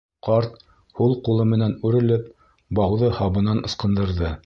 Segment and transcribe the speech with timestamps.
[0.27, 0.55] Ҡарт,
[0.99, 2.27] һул ҡулы менән үрелеп,
[2.81, 4.39] бауҙы һабынан ысҡындырҙы.